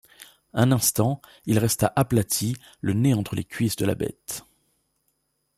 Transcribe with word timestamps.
Un 0.55 0.71
instant, 0.71 1.21
il 1.45 1.59
resta 1.59 1.93
aplati, 1.95 2.55
le 2.79 2.93
nez 2.93 3.13
entre 3.13 3.35
les 3.35 3.45
cuisses 3.45 3.75
de 3.75 3.85
la 3.85 3.93
bête. 3.93 4.43